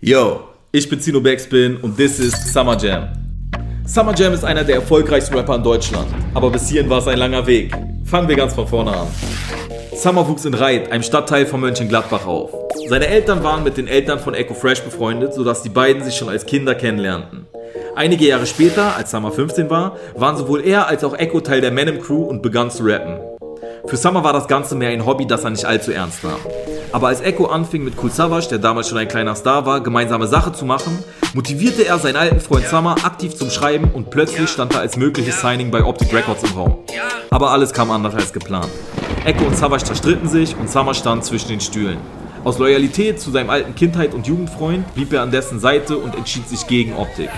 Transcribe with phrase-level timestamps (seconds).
[0.00, 3.08] Yo, ich bin Zino Backspin und this is Summer Jam.
[3.84, 7.18] Summer Jam ist einer der erfolgreichsten Rapper in Deutschland, aber bis hierhin war es ein
[7.18, 7.76] langer Weg.
[8.04, 9.08] Fangen wir ganz von vorne an.
[9.96, 12.52] Summer wuchs in Reit, einem Stadtteil von Mönchengladbach auf.
[12.88, 16.28] Seine Eltern waren mit den Eltern von Echo Fresh befreundet, sodass die beiden sich schon
[16.28, 17.48] als Kinder kennenlernten.
[17.96, 21.72] Einige Jahre später, als Summer 15 war, waren sowohl er als auch Echo Teil der
[21.72, 23.18] Manem Crew und begann zu rappen.
[23.86, 26.38] Für Summer war das Ganze mehr ein Hobby, das er nicht allzu ernst nahm.
[26.92, 30.26] Aber als Echo anfing mit Cool Savage, der damals schon ein kleiner Star war, gemeinsame
[30.26, 30.98] Sache zu machen,
[31.34, 35.40] motivierte er seinen alten Freund Summer aktiv zum Schreiben und plötzlich stand er als mögliches
[35.40, 36.78] Signing bei Optic Records im Raum.
[37.30, 38.68] Aber alles kam anders als geplant.
[39.24, 41.98] Echo und Savage zerstritten sich und Summer stand zwischen den Stühlen.
[42.44, 46.48] Aus Loyalität zu seinem alten Kindheit- und Jugendfreund blieb er an dessen Seite und entschied
[46.48, 47.28] sich gegen Optik.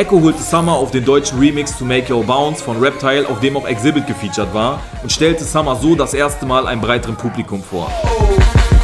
[0.00, 3.54] Echo holte Summer auf den deutschen Remix to Make Your Bounce von Reptile, auf dem
[3.54, 7.92] auch Exhibit gefeatured war, und stellte Summer so das erste Mal einem breiteren Publikum vor.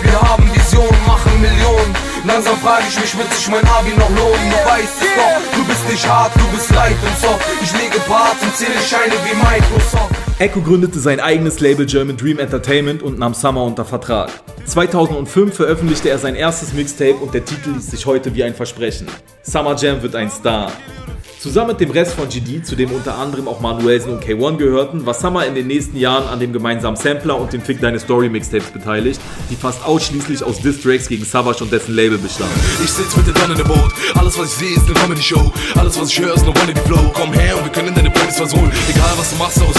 [0.02, 1.97] Wir haben Visionen, machen Millionen.
[2.27, 4.51] Langsam frage ich mich, wird sich mein Abi noch lohnen?
[4.51, 7.47] Du weißt es doch, du bist nicht hart, du bist light und soft.
[7.62, 10.14] Ich lege Parts und zähle Scheine wie Microsoft.
[10.39, 14.28] Echo gründete sein eigenes Label German Dream Entertainment und nahm Summer unter Vertrag.
[14.67, 19.06] 2005 veröffentlichte er sein erstes Mixtape und der Titel liest sich heute wie ein Versprechen.
[19.42, 20.72] Summer Jam wird ein Star.
[21.39, 25.06] Zusammen mit dem Rest von GD, zu dem unter anderem auch Manuelsen und K1 gehörten,
[25.06, 28.28] war Summer in den nächsten Jahren an dem gemeinsamen Sampler und den Fick Deine Story
[28.28, 32.59] Mixtapes beteiligt, die fast ausschließlich aus Diss-Tracks gegen Savage und dessen Label bestanden.
[32.83, 33.92] Ich sitz mit dir dann in der Boot.
[34.14, 35.53] Alles, was ich sehe, ist eine Comedy-Show.
[35.77, 37.12] Alles, was ich höre, ist nur Wannabe Flow.
[37.14, 38.72] Komm her und wir können deine Playlist versohlen.
[38.89, 39.75] Egal, was du machst, aber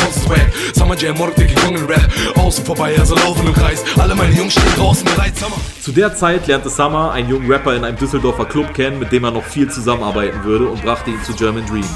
[5.82, 9.26] Zu der Zeit lernte Summer einen jungen Rapper in einem Düsseldorfer Club kennen, mit dem
[9.26, 11.88] er noch viel zusammenarbeiten würde und brachte ihn zu German Dream.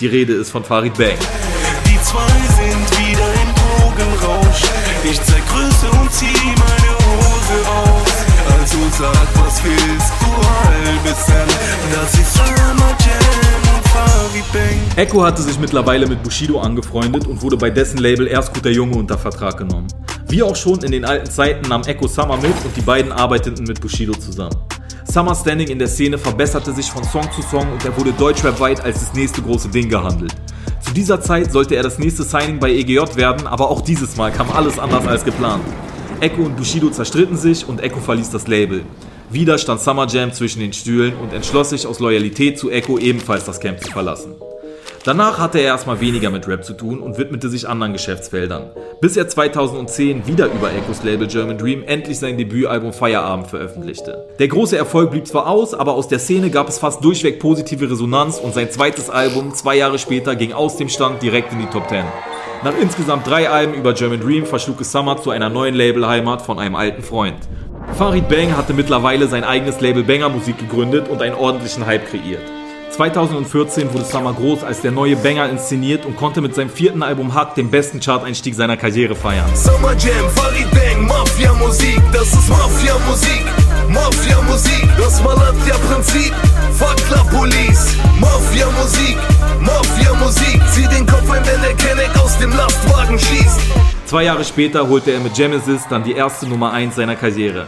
[0.00, 1.16] Die Rede ist von Farid Bang.
[1.86, 2.26] Die zwei
[2.60, 4.62] sind wieder im Drogenrausch.
[5.04, 8.12] Ich zeig Größe und zieh meine Hose aus.
[8.60, 11.48] Also sag, was willst du halbwissen?
[11.94, 12.77] Das ist Summer
[14.96, 18.96] Echo hatte sich mittlerweile mit Bushido angefreundet und wurde bei dessen Label erst guter Junge
[18.96, 19.86] unter Vertrag genommen.
[20.28, 23.64] Wie auch schon in den alten Zeiten nahm Echo Summer mit und die beiden arbeiteten
[23.64, 24.56] mit Bushido zusammen.
[25.04, 28.82] Summer Standing in der Szene verbesserte sich von Song zu Song und er wurde deutschrapweit
[28.82, 30.34] als das nächste große Ding gehandelt.
[30.80, 34.32] Zu dieser Zeit sollte er das nächste Signing bei EGJ werden, aber auch dieses Mal
[34.32, 35.62] kam alles anders als geplant.
[36.20, 38.82] Echo und Bushido zerstritten sich und Echo verließ das Label.
[39.30, 43.44] Wieder stand Summer Jam zwischen den Stühlen und entschloss sich aus Loyalität zu Echo ebenfalls
[43.44, 44.34] das Camp zu verlassen.
[45.08, 49.16] Danach hatte er erstmal weniger mit Rap zu tun und widmete sich anderen Geschäftsfeldern, bis
[49.16, 54.26] er 2010 wieder über Echos Label German Dream endlich sein Debütalbum Feierabend veröffentlichte.
[54.38, 57.90] Der große Erfolg blieb zwar aus, aber aus der Szene gab es fast durchweg positive
[57.90, 61.70] Resonanz und sein zweites Album zwei Jahre später ging aus dem Stand direkt in die
[61.70, 62.04] Top 10.
[62.62, 66.58] Nach insgesamt drei Alben über German Dream verschlug es Summer zu einer neuen Labelheimat von
[66.58, 67.38] einem alten Freund.
[67.96, 72.42] Farid Bang hatte mittlerweile sein eigenes Label Banger Musik gegründet und einen ordentlichen Hype kreiert.
[72.90, 77.34] 2014 wurde Summer groß als der neue Banger inszeniert und konnte mit seinem vierten Album
[77.34, 79.48] Hack den besten Chart-Einstieg seiner Karriere feiern.
[79.54, 83.44] Summer Jam, Farid Bang, Mafia-Musik, das ist Mafia-Musik.
[83.88, 86.34] Mafia-Musik, das Malatya-Prinzip.
[86.72, 89.16] Fuck la Police, Mafia-Musik,
[89.60, 90.60] Mafia-Musik.
[90.72, 93.60] Zieh den Kopf ein, wenn der Kenneck aus dem Lastwagen schießt.
[94.06, 97.66] Zwei Jahre später holte er mit Genesis dann die erste Nummer 1 seiner Karriere.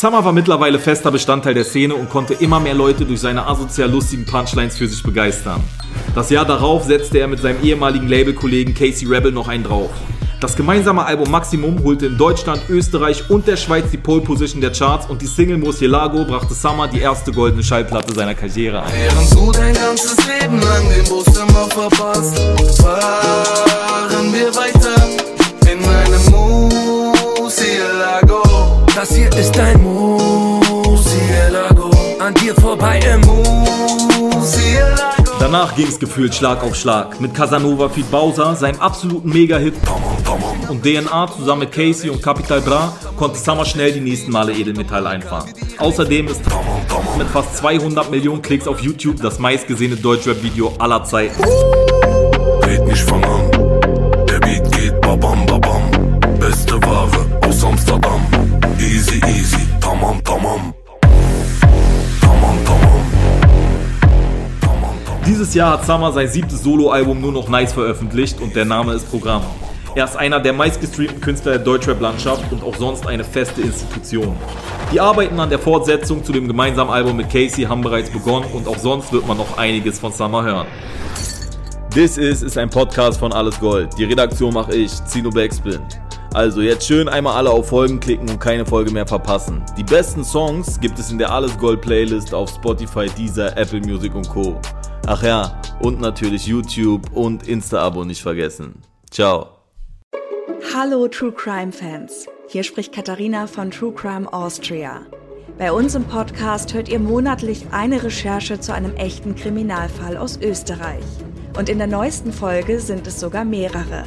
[0.00, 3.90] Summer war mittlerweile fester Bestandteil der Szene und konnte immer mehr Leute durch seine asozial
[3.90, 5.62] lustigen Punchlines für sich begeistern.
[6.14, 9.90] Das Jahr darauf setzte er mit seinem ehemaligen Labelkollegen Casey Rebel noch einen drauf.
[10.40, 14.72] Das gemeinsame Album Maximum holte in Deutschland, Österreich und der Schweiz die Pole Position der
[14.72, 18.92] Charts und die Single Murcielago brachte Summer die erste goldene Schallplatte seiner Karriere ein.
[18.94, 22.38] Während du dein ganzes Leben lang den Bus immer verpasst,
[22.80, 25.29] fahren wir weiter
[35.52, 37.20] Danach ging es gefühlt Schlag auf Schlag.
[37.20, 39.74] Mit Casanova Feed Bowser, seinem absoluten Mega-Hit
[40.68, 45.08] und DNA zusammen mit Casey und Capital Bra konnte Summer schnell die nächsten Male Edelmetall
[45.08, 45.52] einfahren.
[45.78, 46.42] Außerdem ist
[47.18, 51.42] mit fast 200 Millionen Klicks auf YouTube das meistgesehene Deutschrap-Video aller Zeiten.
[52.62, 53.50] Red nicht von an.
[54.28, 55.82] Der Beat geht babam babam.
[56.38, 58.24] Beste Ware aus Amsterdam.
[58.78, 59.66] Easy easy.
[59.80, 60.72] Tamam tamam.
[65.30, 69.08] Dieses Jahr hat Summer sein siebtes Soloalbum nur noch nice veröffentlicht und der Name ist
[69.08, 69.42] Programm.
[69.94, 74.34] Er ist einer der meistgestreamten Künstler der Deutschrap-Landschaft und auch sonst eine feste Institution.
[74.92, 78.66] Die Arbeiten an der Fortsetzung zu dem gemeinsamen Album mit Casey haben bereits begonnen und
[78.66, 80.66] auch sonst wird man noch einiges von Summer hören.
[81.94, 83.96] This Is ist ein Podcast von Alles Gold.
[83.96, 85.78] Die Redaktion mache ich, Zino Backspin.
[86.34, 89.62] Also jetzt schön einmal alle auf Folgen klicken und keine Folge mehr verpassen.
[89.76, 94.12] Die besten Songs gibt es in der Alles Gold Playlist auf Spotify, Deezer, Apple Music
[94.12, 94.60] und Co.
[95.06, 98.82] Ach ja, und natürlich YouTube und Insta-Abo nicht vergessen.
[99.10, 99.48] Ciao.
[100.74, 102.26] Hallo True Crime Fans.
[102.48, 105.00] Hier spricht Katharina von True Crime Austria.
[105.58, 111.04] Bei uns im Podcast hört ihr monatlich eine Recherche zu einem echten Kriminalfall aus Österreich.
[111.58, 114.04] Und in der neuesten Folge sind es sogar mehrere.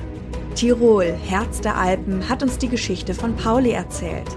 [0.55, 4.29] Tirol, Herz der Alpen, hat uns die Geschichte von Pauli erzählt.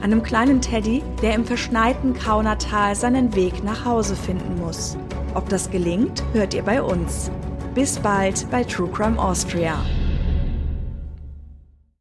[0.00, 4.96] Einem kleinen Teddy, der im verschneiten Kaunertal seinen Weg nach Hause finden muss.
[5.36, 7.30] Ob das gelingt, hört ihr bei uns.
[7.74, 9.76] Bis bald bei True Crime Austria.